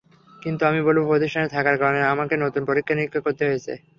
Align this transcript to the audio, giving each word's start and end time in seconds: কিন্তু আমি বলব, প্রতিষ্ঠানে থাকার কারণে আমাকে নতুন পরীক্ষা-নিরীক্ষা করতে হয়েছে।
কিন্তু 0.41 0.61
আমি 0.65 0.79
বলব, 0.87 1.01
প্রতিষ্ঠানে 1.09 1.47
থাকার 1.55 1.75
কারণে 1.81 2.01
আমাকে 2.13 2.35
নতুন 2.37 2.61
পরীক্ষা-নিরীক্ষা 2.69 3.21
করতে 3.25 3.43
হয়েছে। 3.47 3.73